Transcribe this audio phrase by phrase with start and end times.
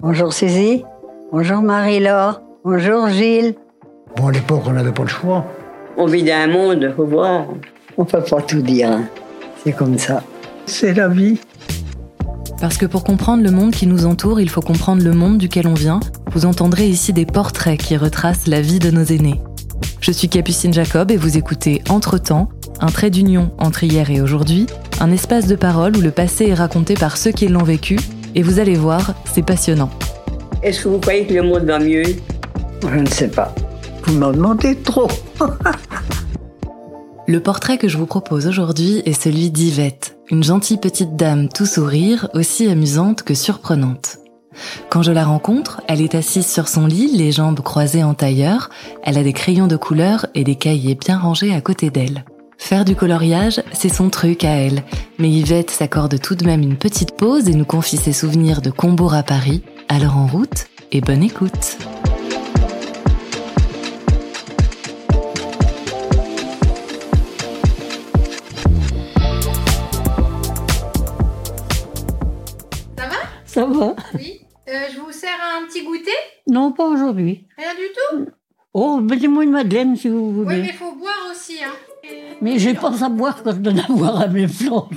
[0.00, 0.84] Bonjour Suzy.
[1.32, 2.40] Bonjour Marie-Laure.
[2.64, 3.54] Bonjour Gilles.
[4.16, 5.44] Bon, à l'époque, on n'avait pas le choix.
[5.96, 7.46] On vit dans un monde, faut voir.
[7.96, 8.90] On peut pas tout dire.
[8.90, 9.04] hein.
[9.62, 10.22] C'est comme ça.
[10.66, 11.38] C'est la vie.
[12.60, 15.66] Parce que pour comprendre le monde qui nous entoure, il faut comprendre le monde duquel
[15.66, 16.00] on vient.
[16.32, 19.40] Vous entendrez ici des portraits qui retracent la vie de nos aînés.
[20.00, 22.48] Je suis Capucine Jacob et vous écoutez Entre-temps,
[22.80, 24.66] un trait d'union entre hier et aujourd'hui,
[25.00, 27.98] un espace de parole où le passé est raconté par ceux qui l'ont vécu,
[28.34, 29.90] et vous allez voir, c'est passionnant.
[30.62, 32.04] Est-ce que vous croyez que le monde va mieux?
[32.82, 33.54] Je ne sais pas.
[34.04, 35.08] Vous m'en demandez trop.
[37.26, 41.66] Le portrait que je vous propose aujourd'hui est celui d'Yvette, une gentille petite dame tout
[41.66, 44.18] sourire, aussi amusante que surprenante.
[44.88, 48.70] Quand je la rencontre, elle est assise sur son lit, les jambes croisées en tailleur,
[49.02, 52.24] elle a des crayons de couleur et des cahiers bien rangés à côté d'elle.
[52.60, 54.82] Faire du coloriage, c'est son truc à elle,
[55.18, 58.70] mais Yvette s'accorde tout de même une petite pause et nous confie ses souvenirs de
[58.70, 59.62] Combourg à Paris.
[59.88, 61.78] Alors en route et bonne écoute.
[73.46, 73.94] Ça va?
[74.14, 74.42] Oui.
[74.68, 76.10] Euh, je vous sers un petit goûter?
[76.46, 77.46] Non, pas aujourd'hui.
[77.56, 78.30] Rien du tout?
[78.74, 80.56] Oh, mettez-moi une madeleine si vous voulez.
[80.56, 81.54] Oui, mais il faut boire aussi.
[81.64, 81.72] Hein.
[82.10, 84.92] Et- Mais j'ai pas à boire quand je donne à boire à mes plantes.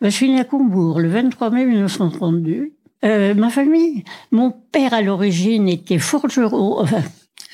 [0.00, 2.72] Je suis née à Combourg le 23 mai 1932.
[3.04, 7.02] Euh, ma famille, mon père à l'origine était forgeron, enfin,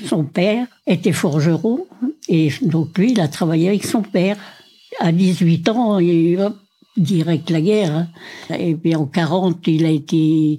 [0.04, 1.86] son père était forgeron,
[2.28, 4.36] et donc lui, il a travaillé avec son père.
[5.00, 6.56] À 18 ans, il, hop,
[6.96, 7.94] direct la guerre.
[7.94, 8.08] hein.
[8.58, 10.58] Et puis en 40, il a été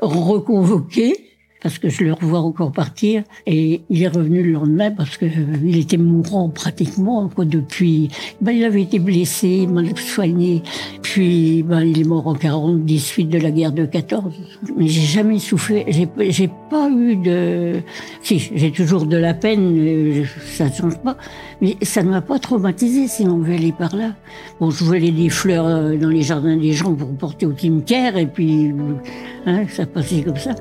[0.00, 1.27] reconvoqué
[1.62, 3.22] parce que je le revois encore partir.
[3.46, 7.28] Et il est revenu le lendemain parce que euh, il était mourant pratiquement.
[7.28, 10.62] Quoi, depuis, ben, il avait été blessé, mal soigné.
[11.02, 14.32] Puis ben, il est mort en 40, des suites de la guerre de 14.
[14.76, 15.84] Mais j'ai jamais souffert.
[15.88, 17.80] J'ai, pas eu de.
[18.22, 19.76] Si, j'ai toujours de la peine.
[19.78, 21.16] euh, Ça ne change pas.
[21.60, 24.14] Mais ça ne m'a pas traumatisé si on veut aller par là.
[24.60, 28.16] Bon, je volais des fleurs euh, dans les jardins des gens pour porter au cimetière
[28.16, 28.72] et puis
[29.46, 30.54] hein, ça passait comme ça.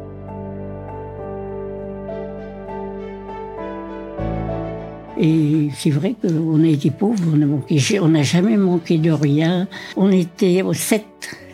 [5.19, 9.67] Et c'est vrai qu'on a été pauvres, on a n'a jamais manqué de rien.
[9.95, 11.05] On était aux sept.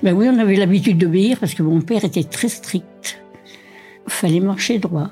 [0.01, 3.22] Ben oui, on avait l'habitude d'obéir parce que mon père était très strict.
[4.07, 5.12] Fallait marcher droit.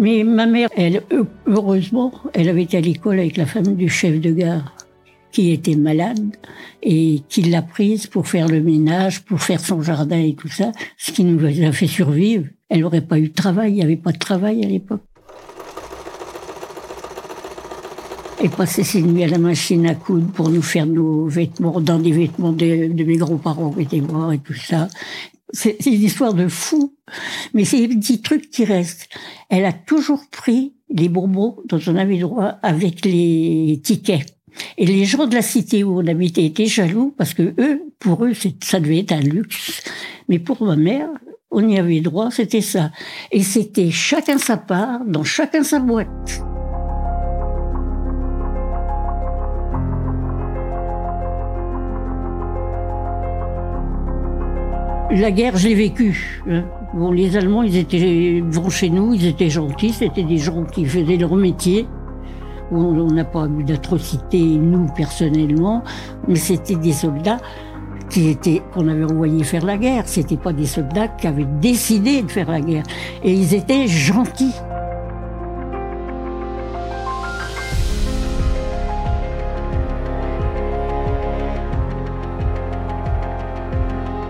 [0.00, 3.88] Mais ma mère, elle, heu- heureusement, elle avait été à l'école avec la femme du
[3.88, 4.74] chef de gare
[5.30, 6.36] qui était malade
[6.82, 10.72] et qui l'a prise pour faire le ménage, pour faire son jardin et tout ça,
[10.96, 12.46] ce qui nous a fait survivre.
[12.70, 15.02] Elle n'aurait pas eu de travail, il n'y avait pas de travail à l'époque.
[18.40, 21.98] Et passer ses nuits à la machine à coudre pour nous faire nos vêtements, dans
[21.98, 24.88] des vêtements de, mes grands-parents qui étaient morts et tout ça.
[25.52, 26.94] C'est une histoire de fou,
[27.52, 29.08] mais c'est des petits trucs qui restent.
[29.48, 34.26] Elle a toujours pris les bonbons dont on avait droit avec les tickets.
[34.76, 38.24] Et les gens de la cité où on habitait étaient jaloux parce que eux, pour
[38.24, 38.32] eux,
[38.62, 39.82] ça devait être un luxe.
[40.28, 41.08] Mais pour ma mère,
[41.50, 42.92] on y avait droit, c'était ça.
[43.32, 46.47] Et c'était chacun sa part, dans chacun sa boîte.
[55.10, 56.42] La guerre, je l'ai vécue.
[56.50, 56.64] hein.
[56.94, 60.84] Bon, les Allemands, ils étaient bons chez nous, ils étaient gentils, c'était des gens qui
[60.84, 61.86] faisaient leur métier.
[62.70, 65.82] On n'a pas eu d'atrocités, nous, personnellement,
[66.26, 67.38] mais c'était des soldats
[68.10, 70.04] qui étaient, qu'on avait envoyés faire la guerre.
[70.06, 72.84] C'était pas des soldats qui avaient décidé de faire la guerre.
[73.22, 74.54] Et ils étaient gentils.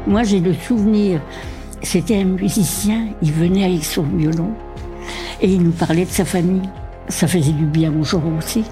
[0.08, 1.20] Moi, j'ai le souvenir,
[1.82, 4.52] c'était un musicien, il venait avec son violon
[5.42, 6.66] et il nous parlait de sa famille.
[7.08, 8.64] Ça faisait du bien aux gens aussi.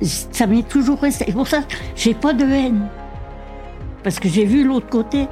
[0.00, 1.24] Ça m'est toujours resté.
[1.28, 1.62] Et pour ça,
[1.96, 2.86] j'ai pas de haine.
[4.04, 5.26] Parce que j'ai vu l'autre côté.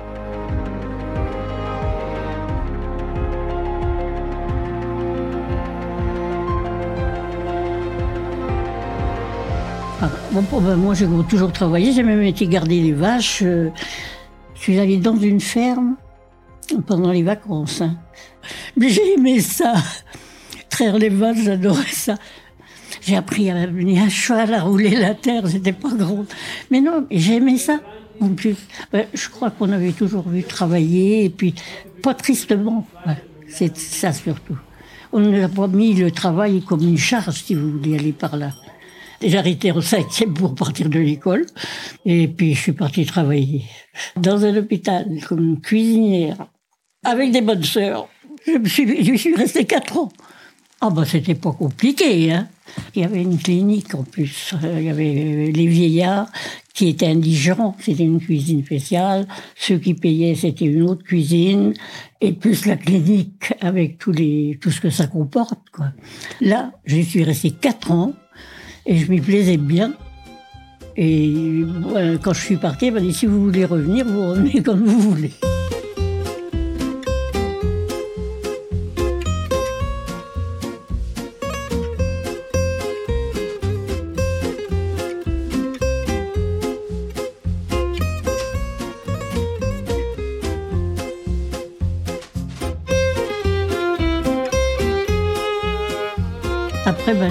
[10.02, 11.92] Ah, bon, ben, moi, j'ai toujours travaillé.
[11.92, 13.44] J'ai même été garder les vaches.
[14.66, 15.96] Je suis allée dans une ferme
[16.86, 17.82] pendant les vacances.
[17.82, 17.98] hein.
[18.78, 19.74] Mais j'ai aimé ça.
[20.70, 22.16] Traire les vaches, j'adorais ça.
[23.02, 26.24] J'ai appris à mener un cheval, à rouler la terre, c'était pas grand.
[26.70, 27.78] Mais non, j'aimais ça.
[28.22, 28.56] En plus,
[28.90, 31.54] Ben, je crois qu'on avait toujours vu travailler, et puis
[32.02, 32.86] pas tristement.
[33.46, 34.56] C'est ça surtout.
[35.12, 38.52] On ne pas mis le travail comme une charge, si vous voulez aller par là.
[39.24, 41.46] J'ai arrêté en cinquième pour partir de l'école.
[42.04, 43.62] Et puis, je suis partie travailler
[44.16, 46.46] dans un hôpital comme cuisinière,
[47.02, 48.08] avec des bonnes sœurs.
[48.46, 50.12] Je me suis, je suis restée quatre ans.
[50.80, 52.48] Ah ben, c'était pas compliqué, hein.
[52.94, 54.54] Il y avait une clinique en plus.
[54.62, 56.30] Euh, Il y avait les vieillards
[56.74, 57.76] qui étaient indigents.
[57.80, 59.26] C'était une cuisine spéciale.
[59.54, 61.72] Ceux qui payaient, c'était une autre cuisine.
[62.20, 65.92] Et plus la clinique avec tous les, tout ce que ça comporte, quoi.
[66.40, 68.12] Là, je suis restée quatre ans
[68.86, 69.92] et je m'y plaisais bien.
[70.96, 74.62] Et voilà, quand je suis partie, elle m'a dit si vous voulez revenir, vous revenez
[74.62, 75.32] comme vous voulez.
[97.14, 97.30] Ben,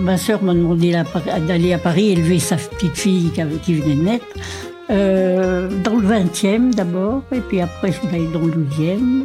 [0.00, 0.94] ma soeur m'a demandé
[1.46, 3.30] d'aller à Paris élever sa petite fille
[3.62, 4.26] qui, venait de naître.
[4.90, 9.24] Euh, dans le 20e d'abord, et puis après, suis allée dans le 12e.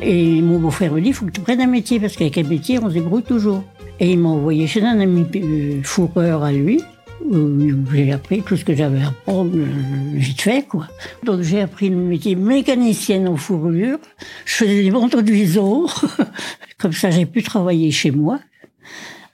[0.00, 2.44] Et mon beau-frère me dit, il faut que tu prennes un métier, parce qu'avec un
[2.44, 3.64] métier, on se débrouille toujours.
[4.00, 6.80] Et il m'a envoyé chez un ami euh, fourreur à lui,
[7.92, 9.66] j'ai appris tout ce que j'avais à apprendre euh,
[10.14, 10.86] vite fait, quoi.
[11.24, 13.98] Donc j'ai appris le métier mécanicienne en fourrure.
[14.44, 15.86] Je faisais des de vison.
[16.78, 18.38] Comme ça, j'ai pu travailler chez moi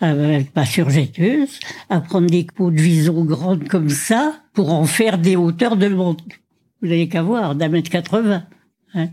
[0.02, 5.18] avec ma surjetteuse, à prendre des peaux de vison grandes comme ça pour en faire
[5.18, 6.24] des hauteurs de montre.
[6.80, 8.44] Vous n'avez qu'à voir, d'un mètre 80.
[8.94, 9.08] hein.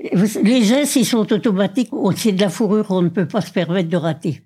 [0.00, 1.90] Les gestes, ils sont automatiques.
[2.16, 4.42] C'est de la fourrure, on ne peut pas se permettre de rater.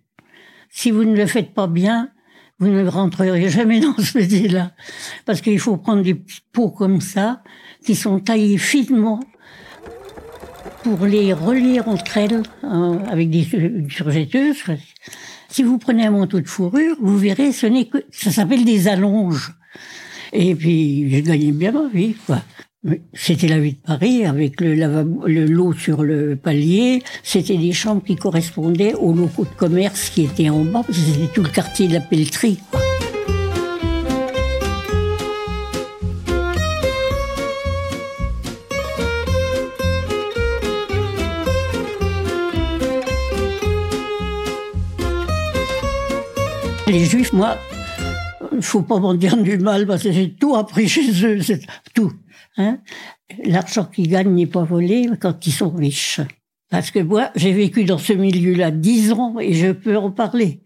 [0.71, 2.11] Si vous ne le faites pas bien,
[2.59, 4.73] vous ne rentrerez jamais dans ce métier-là.
[5.27, 7.43] Parce qu'il faut prendre des peaux comme ça,
[7.85, 9.21] qui sont taillées finement
[10.83, 14.57] pour les relier entre elles hein, avec des une surjetteuse.
[15.49, 18.89] Si vous prenez un manteau de fourrure, vous verrez, ce n'est que ça s'appelle des
[18.89, 19.53] allonges.
[20.33, 22.43] Et puis j'ai gagné bien ma vie, quoi.
[23.15, 27.03] C'était la vie de Paris avec le lavabo, le lot sur le palier.
[27.23, 31.43] C'était des chambres qui correspondaient aux locaux de commerce qui étaient en bas, c'était tout
[31.43, 32.59] le quartier de la pelleterie.
[32.71, 32.82] quoi.
[47.33, 47.57] Moi,
[48.53, 51.63] il faut pas m'en dire du mal parce que j'ai tout appris chez eux, c'est
[51.95, 52.13] tout.
[52.59, 52.81] Hein
[53.45, 56.21] L'argent qu'ils gagnent n'est pas volé quand ils sont riches.
[56.69, 60.63] Parce que moi, j'ai vécu dans ce milieu-là dix ans et je peux en parler.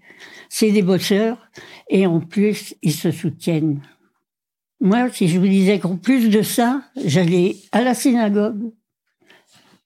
[0.49, 1.39] C'est des bosseurs
[1.89, 3.81] et en plus, ils se soutiennent.
[4.81, 8.73] Moi, si je vous disais qu'en plus de ça, j'allais à la synagogue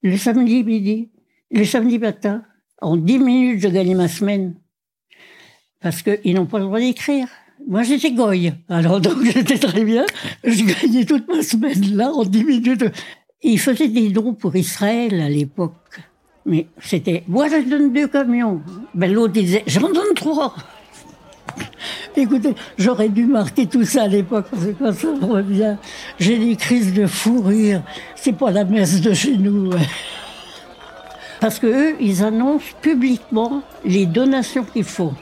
[0.03, 1.11] le samedi midi,
[1.51, 2.43] le samedi matin.
[2.81, 4.55] En dix minutes, je gagnais ma semaine
[5.83, 7.27] parce qu'ils n'ont pas le droit d'écrire.
[7.67, 8.53] Moi, j'étais goy.
[8.69, 10.05] Alors, donc, j'étais très bien.
[10.45, 12.85] Je gagnais toute ma semaine là, en 10 minutes.
[13.43, 15.75] Ils faisaient des dons pour Israël à l'époque.
[16.47, 18.61] Mais c'était, moi, je donne deux camions.
[18.95, 20.55] Ben, l'autre, disait, j'en donne trois.
[22.17, 25.77] Écoutez, j'aurais dû marquer tout ça à l'époque, parce que quand ça revient,
[26.19, 27.83] j'ai des crises de fou rire.
[28.15, 29.71] C'est pas la messe de chez nous.
[29.71, 29.79] ouais.
[31.41, 35.15] Parce que eux, ils annoncent publiquement les donations qu'ils font.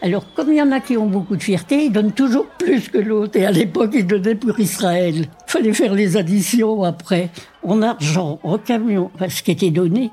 [0.00, 2.88] Alors, comme il y en a qui ont beaucoup de fierté, ils donnent toujours plus
[2.88, 3.36] que l'autre.
[3.36, 5.26] Et à l'époque, ils donnaient pour Israël.
[5.46, 7.30] Fallait faire les additions après,
[7.64, 10.10] en argent, en camion, parce ce qui était donné.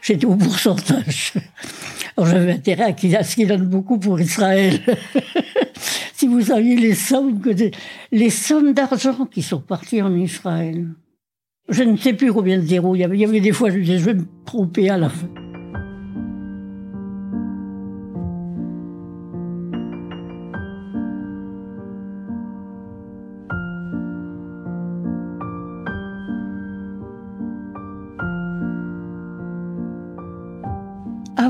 [0.00, 1.34] J'étais au pourcentage.
[2.16, 4.80] Alors, j'avais intérêt à ce qu'ils donnent beaucoup pour Israël.
[6.14, 7.50] si vous saviez les sommes que
[8.12, 10.86] les sommes d'argent qui sont parties en Israël.
[11.68, 12.94] Je ne sais plus combien de zéros.
[12.94, 15.28] Il y avait, des fois, je je vais me tromper à la fin.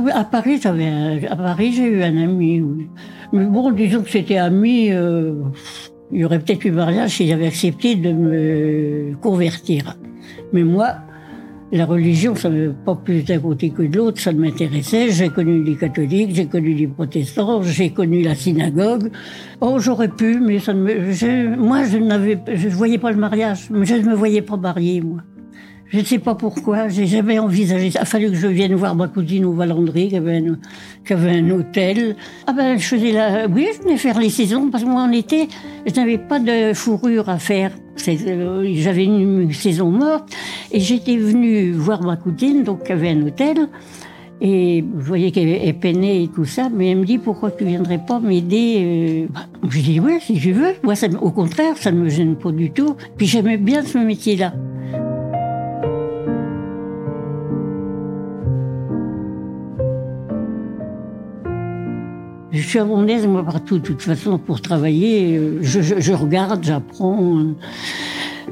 [0.07, 2.87] Oui, à Paris, j'avais à Paris, j'ai eu un ami, oui.
[3.33, 5.35] Mais bon, disons que c'était ami, euh,
[6.13, 9.97] il y aurait peut-être eu mariage s'il avait accepté de me convertir.
[10.53, 10.89] Mais moi,
[11.73, 15.11] la religion, ça ne pas plus d'un côté que de l'autre, ça ne m'intéressait.
[15.11, 19.11] J'ai connu les catholiques, j'ai connu les protestants, j'ai connu la synagogue.
[19.61, 23.19] Oh, j'aurais pu, mais ça ne me, je- moi, je n'avais, je voyais pas le
[23.19, 25.19] mariage, je ne me voyais pas mariée, moi.
[25.89, 28.01] Je ne sais pas pourquoi, j'ai jamais envisagé ça.
[28.01, 30.57] Il a fallu que je vienne voir ma cousine au Valandry, qui avait un,
[31.07, 32.17] qui avait un hôtel.
[32.47, 35.13] Ah ben, je faisais la, oui, je venais faire les saisons, parce que moi, en
[35.13, 35.49] été,
[35.87, 37.71] je n'avais pas de fourrure à faire.
[38.09, 40.29] Euh, J'avais une saison morte
[40.71, 43.69] et j'étais venue voir ma cousine, donc qui avait un hôtel.
[44.41, 47.65] Et je voyais qu'elle elle peinait et tout ça, mais elle me dit pourquoi tu
[47.65, 50.75] viendrais pas m'aider euh, bah, Je dis ouais si je veux.
[50.83, 52.97] Moi, ça, au contraire, ça ne me gêne pas du tout.
[53.17, 54.53] Puis j'aimais bien ce métier-là.
[62.57, 63.79] Je suis à mon aise, moi, partout.
[63.79, 67.19] De toute façon, pour travailler, je, regarde, j'apprends.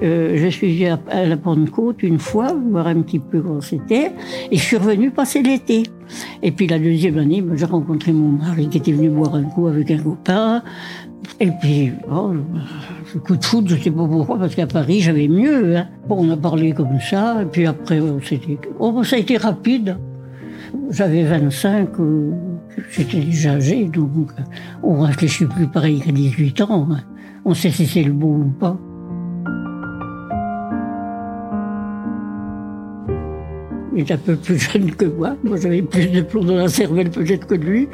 [0.03, 4.13] euh, je suis à, à la Pentecôte une fois, voir un petit peu comment c'était,
[4.51, 5.85] et je suis revenue passer l'été.
[6.43, 9.45] Et puis la deuxième année, ben, j'ai rencontré mon mari qui était venu boire un
[9.45, 10.63] coup avec un copain.
[11.41, 11.91] Et puis,
[13.25, 15.77] coup de foot, je sais pas pourquoi, parce qu'à Paris, j'avais mieux.
[15.77, 15.87] Hein.
[16.07, 18.01] Bon, on a parlé comme ça, et puis après,
[18.79, 19.97] oh, ça a été rapide.
[20.91, 22.31] J'avais 25, euh,
[22.91, 24.43] j'étais déjà âgé, donc euh,
[24.83, 26.89] on réfléchit plus pareil qu'à 18 ans.
[26.91, 27.01] hein.
[27.45, 28.79] On sait si c'est le bon ou pas.
[33.97, 35.37] Il est un peu plus jeune que moi.
[35.45, 37.89] Moi, j'avais plus de plomb dans la cervelle peut-être que lui.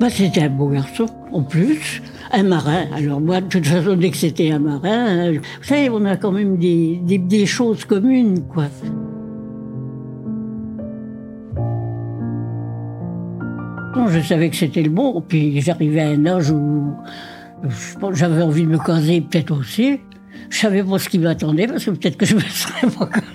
[0.00, 2.02] Bah, c'était un beau garçon, en plus.
[2.32, 2.84] Un marin.
[2.94, 6.16] Alors moi, de toute façon, dès que c'était un marin, euh, vous savez, on a
[6.16, 8.64] quand même des, des, des choses communes, quoi.
[13.96, 16.94] Je savais que c'était le bon, puis j'arrivais à un âge où
[18.12, 20.00] j'avais envie de me caser peut-être aussi.
[20.50, 23.26] Je savais pas ce qui m'attendait, parce que peut-être que je me serais pas casée.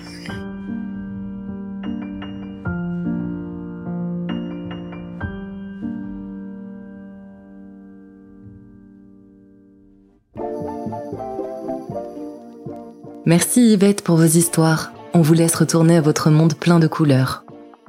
[13.25, 14.91] Merci Yvette pour vos histoires.
[15.13, 17.43] On vous laisse retourner à votre monde plein de couleurs.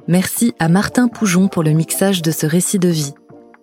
[0.07, 3.13] Merci à Martin Poujon pour le mixage de ce récit de vie.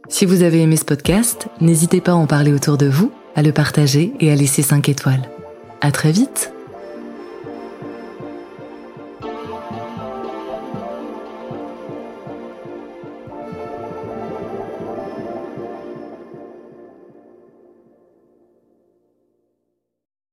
[0.08, 3.42] Si vous avez aimé ce podcast, n'hésitez pas à en parler autour de vous, à
[3.42, 5.28] le partager et à laisser 5 étoiles.
[5.80, 6.52] À très vite!